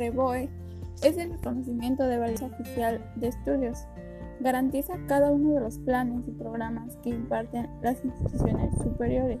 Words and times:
REBOE 0.00 0.48
es 1.02 1.18
el 1.18 1.30
reconocimiento 1.32 2.04
de 2.04 2.18
validez 2.18 2.42
oficial 2.42 3.04
de 3.16 3.28
estudios. 3.28 3.86
Garantiza 4.40 4.94
cada 5.06 5.30
uno 5.30 5.52
de 5.52 5.60
los 5.60 5.78
planes 5.78 6.26
y 6.26 6.30
programas 6.30 6.96
que 7.02 7.10
imparten 7.10 7.68
las 7.82 8.02
instituciones 8.02 8.74
superiores. 8.82 9.40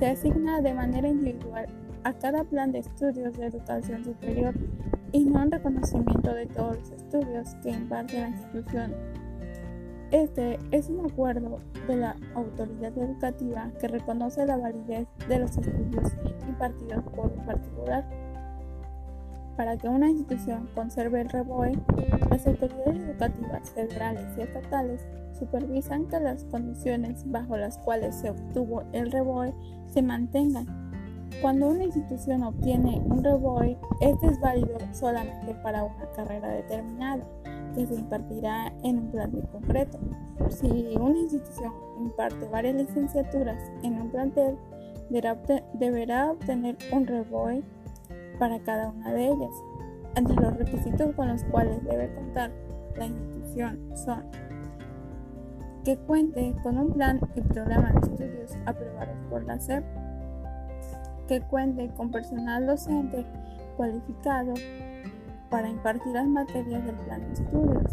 Se 0.00 0.06
asigna 0.06 0.60
de 0.60 0.74
manera 0.74 1.08
individual 1.08 1.68
a 2.02 2.12
cada 2.12 2.42
plan 2.42 2.72
de 2.72 2.80
estudios 2.80 3.38
de 3.38 3.46
educación 3.46 4.04
superior 4.04 4.54
y 5.12 5.24
no 5.24 5.40
en 5.40 5.52
reconocimiento 5.52 6.34
de 6.34 6.46
todos 6.46 6.76
los 6.76 6.90
estudios 6.90 7.54
que 7.62 7.70
imparte 7.70 8.20
la 8.20 8.28
institución. 8.30 8.94
Este 10.10 10.58
es 10.72 10.88
un 10.90 11.06
acuerdo 11.06 11.60
de 11.86 11.96
la 11.96 12.16
autoridad 12.34 12.98
educativa 12.98 13.70
que 13.80 13.86
reconoce 13.86 14.44
la 14.44 14.56
validez 14.56 15.06
de 15.28 15.38
los 15.38 15.56
estudios 15.56 16.12
impartidos 16.48 17.04
por 17.14 17.32
un 17.32 17.46
particular. 17.46 18.23
Para 19.56 19.76
que 19.76 19.88
una 19.88 20.10
institución 20.10 20.68
conserve 20.74 21.20
el 21.20 21.28
REBOE, 21.28 21.78
las 22.28 22.44
autoridades 22.46 22.96
educativas 22.96 23.70
federales 23.70 24.26
y 24.36 24.42
estatales 24.42 25.06
supervisan 25.38 26.06
que 26.06 26.18
las 26.18 26.44
condiciones 26.44 27.22
bajo 27.30 27.56
las 27.56 27.78
cuales 27.78 28.16
se 28.16 28.30
obtuvo 28.30 28.82
el 28.92 29.12
REBOE 29.12 29.54
se 29.92 30.02
mantengan. 30.02 30.66
Cuando 31.40 31.68
una 31.68 31.84
institución 31.84 32.42
obtiene 32.42 33.00
un 33.06 33.22
REBOE, 33.22 33.78
este 34.00 34.26
es 34.26 34.40
válido 34.40 34.76
solamente 34.92 35.54
para 35.62 35.84
una 35.84 36.10
carrera 36.16 36.48
determinada, 36.48 37.24
que 37.76 37.86
se 37.86 37.94
impartirá 37.94 38.72
en 38.82 38.98
un 38.98 39.10
plan 39.12 39.30
concreto. 39.52 39.98
Si 40.48 40.66
una 40.96 41.18
institución 41.18 41.72
imparte 42.00 42.48
varias 42.48 42.74
licenciaturas 42.74 43.58
en 43.84 44.00
un 44.00 44.10
plantel, 44.10 44.56
deberá 45.10 46.30
obtener 46.32 46.76
un 46.92 47.06
REBOE 47.06 47.62
para 48.38 48.60
cada 48.60 48.90
una 48.90 49.12
de 49.12 49.28
ellas. 49.28 49.62
Entre 50.16 50.36
los 50.36 50.56
requisitos 50.56 51.14
con 51.14 51.28
los 51.28 51.44
cuales 51.44 51.82
debe 51.84 52.14
contar 52.14 52.52
la 52.96 53.06
institución 53.06 53.78
son 53.96 54.24
que 55.84 55.98
cuente 55.98 56.54
con 56.62 56.78
un 56.78 56.92
plan 56.92 57.20
y 57.34 57.42
programa 57.42 57.92
de 57.92 57.98
estudios 57.98 58.56
aprobados 58.64 59.16
por 59.28 59.44
la 59.44 59.58
SEP, 59.58 59.84
que 61.28 61.42
cuente 61.42 61.90
con 61.94 62.10
personal 62.10 62.66
docente 62.66 63.26
cualificado 63.76 64.54
para 65.50 65.68
impartir 65.68 66.12
las 66.12 66.26
materias 66.26 66.84
del 66.86 66.96
plan 66.96 67.20
de 67.20 67.32
estudios, 67.34 67.90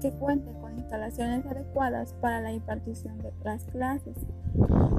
que 0.00 0.10
cuente 0.12 0.52
con 0.60 0.76
instalaciones 0.76 1.46
adecuadas 1.46 2.14
para 2.14 2.40
la 2.40 2.52
impartición 2.52 3.18
de 3.18 3.32
las 3.44 3.64
clases. 3.66 4.16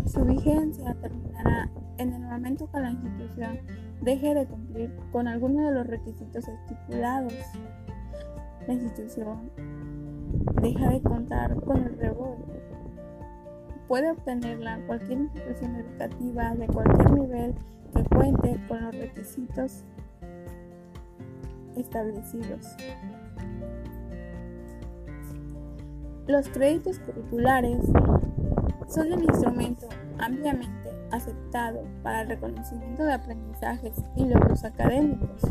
Su 0.06 0.24
vigencia 0.24 0.96
terminará 1.02 1.70
en 1.98 2.14
el 2.14 2.22
momento 2.22 2.70
que 2.72 2.80
la 2.80 2.92
institución 2.92 3.60
deje 4.02 4.34
de 4.34 4.46
cumplir 4.46 4.96
con 5.12 5.28
alguno 5.28 5.68
de 5.68 5.74
los 5.74 5.88
requisitos 5.88 6.48
estipulados. 6.48 7.34
La 8.68 8.74
institución 8.74 9.52
deja 10.62 10.90
de 10.90 11.02
contar 11.02 11.56
con 11.62 11.84
el 11.84 11.98
rebote. 11.98 12.62
Puede 13.88 14.12
obtenerla 14.12 14.80
cualquier 14.88 15.20
institución 15.20 15.76
educativa 15.76 16.56
de 16.56 16.68
cualquier 16.68 17.12
nivel 17.12 17.56
que 17.94 18.04
cuente 18.06 18.60
con 18.68 18.84
los 18.84 18.96
requisitos 18.96 19.84
establecidos. 21.76 22.76
Los 26.28 26.48
créditos 26.50 27.00
curriculares 27.00 27.80
son 28.88 29.12
el 29.12 29.24
instrumento 29.24 29.90
ampliamente 30.20 30.81
aceptado 31.12 31.84
para 32.04 32.22
el 32.22 32.30
reconocimiento 32.30 33.04
de 33.04 33.14
aprendizajes 33.14 33.96
y 34.16 34.26
logros 34.26 34.64
académicos. 34.64 35.42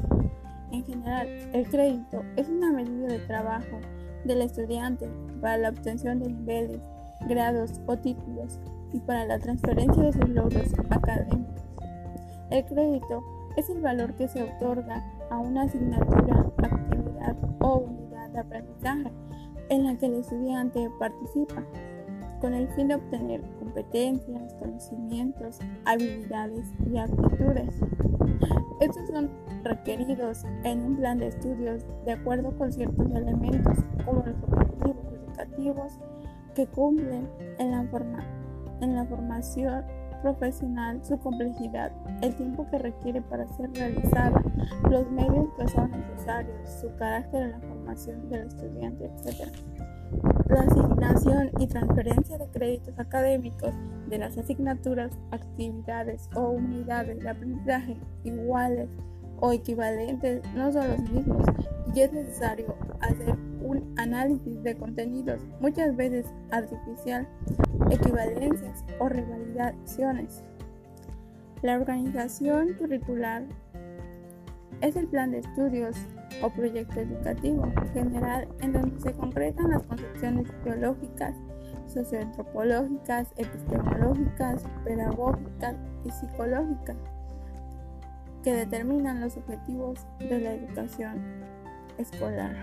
En 0.73 0.85
general, 0.85 1.29
el 1.53 1.69
crédito 1.69 2.23
es 2.37 2.49
una 2.49 2.73
medida 2.73 3.09
de 3.09 3.19
trabajo 3.21 3.81
del 4.25 4.43
estudiante 4.43 5.09
para 5.41 5.57
la 5.57 5.71
obtención 5.71 6.21
de 6.21 6.29
niveles, 6.29 6.81
grados 7.29 7.81
o 7.87 7.97
títulos 7.97 8.61
y 8.93 9.01
para 9.01 9.25
la 9.25 9.39
transferencia 9.39 10.03
de 10.03 10.13
sus 10.13 10.29
logros 10.29 10.73
académicos. 10.91 11.63
El 12.51 12.65
crédito 12.65 13.23
es 13.57 13.69
el 13.71 13.81
valor 13.81 14.15
que 14.15 14.29
se 14.29 14.43
otorga 14.43 15.05
a 15.31 15.39
una 15.39 15.63
asignatura, 15.63 16.47
actividad 16.59 17.37
o 17.61 17.79
unidad 17.79 18.31
de 18.31 18.39
aprendizaje 18.41 19.13
en 19.69 19.85
la 19.85 19.97
que 19.97 20.07
el 20.07 20.15
estudiante 20.15 20.89
participa 20.99 21.63
con 22.41 22.55
el 22.55 22.69
fin 22.69 22.89
de 22.89 22.95
obtener 22.95 23.43
competencias, 23.59 24.55
conocimientos, 24.55 25.59
habilidades 25.85 26.67
y 26.91 26.99
aptitudes. 26.99 27.75
Estos 28.81 29.09
son 29.09 29.31
requeridos 29.63 30.45
en 30.65 30.81
un 30.81 30.97
plan 30.97 31.19
de 31.19 31.29
estudios 31.29 31.85
de 32.07 32.13
acuerdo 32.13 32.57
con 32.57 32.73
ciertos 32.73 33.11
elementos 33.11 33.79
como 34.05 34.23
los 34.25 34.37
objetivos 34.43 34.97
educativos 35.13 35.99
que 36.55 36.67
cumplen 36.67 37.29
en 37.59 37.71
la, 37.71 37.87
en 38.81 38.97
la 38.97 39.05
formación 39.05 39.85
profesional, 40.23 41.03
su 41.05 41.19
complejidad, 41.19 41.93
el 42.23 42.35
tiempo 42.37 42.67
que 42.71 42.79
requiere 42.79 43.23
para 43.23 43.47
ser 43.49 43.71
realizada, 43.73 44.43
los 44.91 45.11
medios 45.11 45.49
que 45.59 45.69
son 45.69 45.91
necesarios, 45.91 46.69
su 46.81 46.95
carácter 46.97 47.43
en 47.45 47.51
la 47.53 47.61
formación 47.61 48.29
del 48.29 48.47
estudiante, 48.47 49.07
etc. 49.07 49.51
La 50.51 50.63
asignación 50.63 51.51
y 51.61 51.69
transferencia 51.69 52.37
de 52.37 52.49
créditos 52.49 52.99
académicos 52.99 53.73
de 54.09 54.19
las 54.19 54.37
asignaturas, 54.37 55.17
actividades 55.31 56.29
o 56.35 56.51
unidades 56.51 57.21
de 57.21 57.29
aprendizaje 57.29 57.97
iguales 58.25 58.91
o 59.39 59.53
equivalentes 59.53 60.43
no 60.55 60.73
son 60.73 60.89
los 60.89 61.11
mismos 61.11 61.47
y 61.95 62.01
es 62.01 62.13
necesario 62.13 62.75
hacer 63.01 63.37
un 63.63 63.95
análisis 63.97 64.61
de 64.65 64.77
contenidos, 64.77 65.41
muchas 65.61 65.95
veces 65.95 66.27
artificial, 66.51 67.29
equivalencias 67.91 68.85
o 68.99 69.09
revalidaciones. 69.09 70.43
La 71.63 71.77
organización 71.77 72.75
curricular 72.75 73.45
es 74.81 74.97
el 74.97 75.07
plan 75.07 75.31
de 75.31 75.39
estudios 75.39 75.97
o 76.43 76.51
proyecto 76.51 77.01
educativo 77.01 77.71
general 77.93 78.49
en 78.61 78.73
donde 78.73 79.01
se 79.01 79.13
concretan 79.13 79.71
las 79.71 79.83
concepciones 79.83 80.47
teológicas, 80.65 81.35
socioantropológicas, 81.87 83.29
epistemológicas, 83.37 84.65
pedagógicas 84.85 85.77
y 86.05 86.11
psicológicas 86.11 86.97
que 88.43 88.55
determinan 88.55 89.21
los 89.21 89.37
objetivos 89.37 90.07
de 90.19 90.41
la 90.41 90.53
educación 90.55 91.21
escolar. 91.99 92.57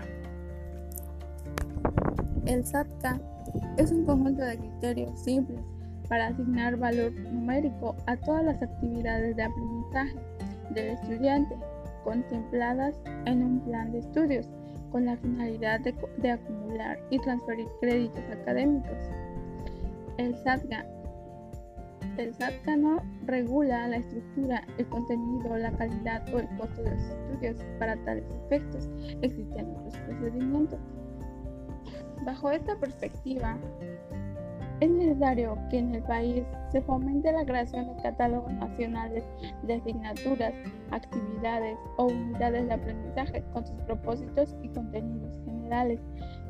El 2.46 2.64
SATCA 2.64 3.20
es 3.76 3.92
un 3.92 4.04
conjunto 4.04 4.42
de 4.42 4.58
criterios 4.58 5.20
simples 5.20 5.60
para 6.08 6.28
asignar 6.28 6.76
valor 6.76 7.12
numérico 7.12 7.94
a 8.06 8.16
todas 8.16 8.44
las 8.44 8.62
actividades 8.62 9.36
de 9.36 9.42
aprendizaje 9.42 10.16
del 10.70 10.86
estudiante 10.88 11.54
contempladas 12.08 12.98
en 13.26 13.42
un 13.42 13.60
plan 13.60 13.92
de 13.92 13.98
estudios 13.98 14.48
con 14.90 15.04
la 15.04 15.18
finalidad 15.18 15.80
de, 15.80 16.30
acumular 16.30 16.98
y 17.10 17.18
transferir 17.18 17.66
créditos 17.82 18.24
académicos. 18.32 18.96
El 20.16 20.34
SATCA 20.36 20.86
el 22.16 22.34
SATCA 22.34 22.76
no 22.76 23.02
regula 23.26 23.86
la 23.86 23.98
estructura, 23.98 24.66
el 24.78 24.88
contenido, 24.88 25.56
la 25.56 25.70
calidad 25.72 26.24
o 26.34 26.38
el 26.40 26.48
costo 26.56 26.82
de 26.82 26.90
los 26.90 27.00
estudios. 27.00 27.56
Para 27.78 27.94
tales 28.04 28.24
efectos 28.46 28.88
existen 29.20 29.70
otros 29.76 29.96
procedimientos. 29.98 30.80
Bajo 32.24 32.50
esta 32.50 32.74
perspectiva, 32.80 33.56
es 34.80 34.90
necesario 34.90 35.58
que 35.70 35.78
en 35.78 35.94
el 35.94 36.02
país 36.02 36.44
se 36.70 36.80
fomente 36.82 37.32
la 37.32 37.44
creación 37.44 37.88
de 37.88 38.02
catálogos 38.02 38.52
nacionales 38.52 39.24
de 39.64 39.74
asignaturas, 39.74 40.54
actividades 40.90 41.76
o 41.96 42.06
unidades 42.06 42.68
de 42.68 42.74
aprendizaje 42.74 43.44
con 43.52 43.66
sus 43.66 43.76
propósitos 43.82 44.54
y 44.62 44.68
contenidos 44.68 45.36
generales 45.44 46.00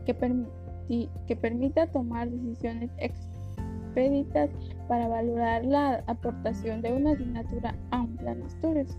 que, 0.05 1.37
permita 1.37 1.87
tomar 1.87 2.31
decisiones 2.31 2.91
expeditas 2.99 4.51
para 4.89 5.09
valorar 5.09 5.65
la 5.65 6.03
aportación 6.07 6.83
de 6.83 6.93
una 6.93 7.13
asignatura 7.13 7.75
a 7.91 8.03
un 8.03 8.17
plan 8.17 8.41
de 8.41 8.47
estudios. 8.47 8.97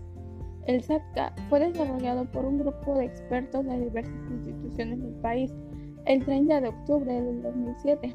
El 0.66 0.82
SATCA 0.82 1.32
fue 1.48 1.60
desarrollado 1.60 2.24
por 2.26 2.44
un 2.44 2.58
grupo 2.58 2.94
de 2.94 3.06
expertos 3.06 3.64
de 3.64 3.80
diversas 3.80 4.30
instituciones 4.30 5.02
del 5.02 5.14
país 5.14 5.52
el 6.06 6.24
30 6.24 6.60
de 6.60 6.68
octubre 6.68 7.12
del 7.12 7.42
2007. 7.42 8.14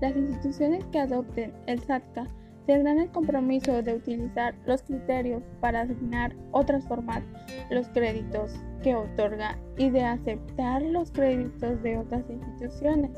Las 0.00 0.16
instituciones 0.16 0.84
que 0.86 0.98
adopten 0.98 1.52
el 1.66 1.80
SATCA 1.80 2.26
tendrán 2.66 2.98
el 2.98 3.10
compromiso 3.10 3.82
de 3.82 3.94
utilizar 3.94 4.54
los 4.66 4.82
criterios 4.82 5.42
para 5.60 5.82
asignar 5.82 6.34
o 6.52 6.64
transformar 6.64 7.22
los 7.70 7.88
créditos 7.88 8.54
que 8.82 8.94
otorga 8.94 9.58
y 9.76 9.90
de 9.90 10.02
aceptar 10.02 10.82
los 10.82 11.10
créditos 11.10 11.82
de 11.82 11.98
otras 11.98 12.24
instituciones. 12.28 13.10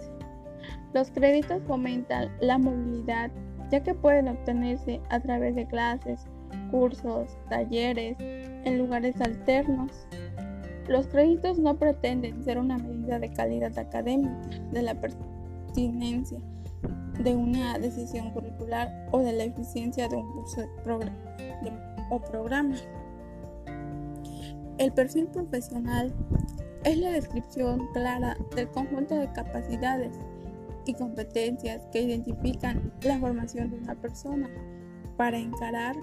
Los 0.93 1.11
créditos 1.11 1.63
fomentan 1.67 2.31
la 2.41 2.59
movilidad 2.59 3.31
ya 3.71 3.83
que 3.83 3.95
pueden 3.95 4.29
obtenerse 4.29 5.01
a 5.11 5.21
través 5.21 5.55
de 5.55 5.67
clases, 5.67 6.25
cursos, 6.71 7.37
talleres, 7.49 8.17
en 8.21 8.79
lugares 8.79 9.21
alternos. 9.21 10.07
Los 10.89 11.09
créditos 11.09 11.59
no 11.59 11.77
pretenden 11.77 12.45
ser 12.45 12.59
una 12.59 12.79
medida 12.79 13.19
de 13.19 13.33
calidad 13.33 13.77
académica, 13.77 14.49
de 14.73 14.83
la 14.83 14.95
pertinencia 14.95 16.39
de 17.19 17.35
una 17.35 17.79
decisión 17.79 18.31
curricular 18.31 19.09
o 19.13 19.21
de 19.21 19.33
la 19.33 19.45
eficiencia 19.45 20.09
de 20.09 20.17
un 20.17 20.33
curso 20.33 20.63
o 22.11 22.21
programa. 22.21 22.77
El 24.79 24.93
perfil 24.93 25.27
profesional 25.29 26.13
es 26.85 26.99
la 26.99 27.11
descripción 27.11 27.89
clara 27.93 28.37
del 28.55 28.69
conjunto 28.71 29.15
de 29.15 29.33
capacidades 29.33 30.19
y 30.85 30.95
competencias 30.95 31.83
que 31.91 32.03
identifican 32.03 32.93
la 33.03 33.19
formación 33.19 33.71
de 33.71 33.79
una 33.79 33.95
persona 33.95 34.49
para 35.17 35.39
encarar 35.39 35.97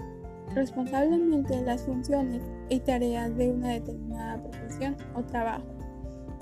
responsablemente 0.54 1.60
las 1.62 1.82
funciones 1.82 2.42
y 2.68 2.80
tareas 2.80 3.34
de 3.36 3.50
una 3.50 3.70
determinada 3.70 4.42
profesión 4.42 4.96
o 5.14 5.22
trabajo. 5.22 5.73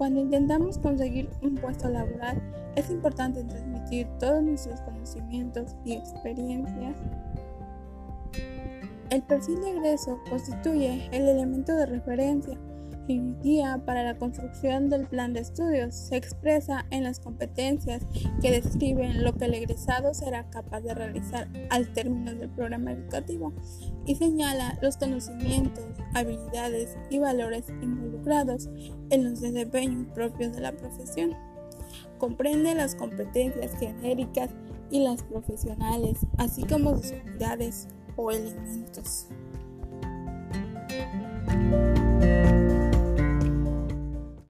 Cuando 0.02 0.18
intentamos 0.18 0.78
conseguir 0.78 1.30
un 1.42 1.54
puesto 1.54 1.88
laboral, 1.88 2.42
es 2.74 2.90
importante 2.90 3.44
transmitir 3.44 4.08
todos 4.18 4.42
nuestros 4.42 4.80
conocimientos 4.80 5.76
y 5.84 5.92
experiencias. 5.92 6.96
El 9.10 9.22
perfil 9.22 9.60
de 9.60 9.70
egreso 9.70 10.18
constituye 10.28 11.08
el 11.12 11.28
elemento 11.28 11.72
de 11.76 11.86
referencia 11.86 12.58
y 13.08 13.20
guía 13.42 13.82
para 13.84 14.04
la 14.04 14.16
construcción 14.16 14.88
del 14.88 15.06
plan 15.06 15.32
de 15.32 15.40
estudios. 15.40 15.94
Se 15.94 16.16
expresa 16.16 16.86
en 16.90 17.04
las 17.04 17.20
competencias 17.20 18.06
que 18.40 18.50
describen 18.50 19.24
lo 19.24 19.34
que 19.34 19.46
el 19.46 19.54
egresado 19.54 20.14
será 20.14 20.48
capaz 20.50 20.80
de 20.80 20.94
realizar 20.94 21.48
al 21.70 21.92
término 21.92 22.34
del 22.34 22.50
programa 22.50 22.92
educativo 22.92 23.52
y 24.06 24.14
señala 24.14 24.78
los 24.82 24.96
conocimientos, 24.96 25.84
habilidades 26.14 26.96
y 27.10 27.18
valores 27.18 27.64
involucrados 27.82 28.68
en 29.10 29.24
los 29.24 29.40
desempeños 29.40 30.06
propios 30.14 30.54
de 30.54 30.60
la 30.60 30.72
profesión. 30.72 31.34
Comprende 32.18 32.74
las 32.74 32.94
competencias 32.94 33.72
genéricas 33.78 34.50
y 34.90 35.00
las 35.00 35.22
profesionales, 35.22 36.18
así 36.38 36.62
como 36.64 36.96
sus 36.96 37.12
unidades 37.12 37.88
o 38.16 38.30
elementos. 38.30 39.26